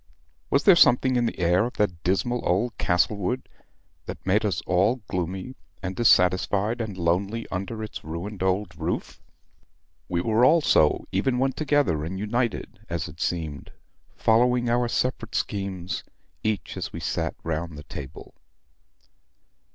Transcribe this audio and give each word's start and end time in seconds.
Was 0.49 0.63
there 0.63 0.75
something 0.75 1.15
in 1.15 1.27
the 1.27 1.37
air 1.37 1.63
of 1.67 1.73
that 1.73 2.01
dismal 2.03 2.41
old 2.43 2.75
Castlewood 2.79 3.47
that 4.07 4.25
made 4.25 4.43
us 4.43 4.61
all 4.65 5.03
gloomy, 5.07 5.53
and 5.83 5.95
dissatisfied, 5.95 6.81
and 6.81 6.97
lonely 6.97 7.45
under 7.51 7.83
its 7.83 8.03
ruined 8.03 8.41
old 8.41 8.75
roof? 8.75 9.21
We 10.09 10.19
were 10.21 10.43
all 10.43 10.61
so, 10.61 11.05
even 11.11 11.37
when 11.37 11.51
together 11.51 12.03
and 12.03 12.17
united, 12.17 12.79
as 12.89 13.07
it 13.07 13.21
seemed, 13.21 13.71
following 14.15 14.71
our 14.71 14.87
separate 14.87 15.35
schemes, 15.35 16.03
each 16.43 16.77
as 16.77 16.91
we 16.91 16.99
sat 16.99 17.35
round 17.43 17.77
the 17.77 17.83
table." 17.83 18.33